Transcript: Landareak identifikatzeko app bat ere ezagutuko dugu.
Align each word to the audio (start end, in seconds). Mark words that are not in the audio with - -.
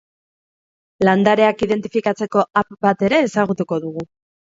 Landareak 1.03 1.61
identifikatzeko 1.65 2.45
app 2.63 2.73
bat 2.87 3.05
ere 3.09 3.21
ezagutuko 3.27 3.79
dugu. 3.85 4.07